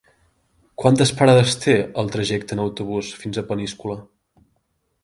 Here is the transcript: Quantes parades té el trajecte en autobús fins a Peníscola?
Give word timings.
Quantes 0.83 1.11
parades 1.19 1.53
té 1.65 1.75
el 2.05 2.09
trajecte 2.17 2.59
en 2.59 2.65
autobús 2.65 3.13
fins 3.23 3.43
a 3.43 3.47
Peníscola? 3.53 4.01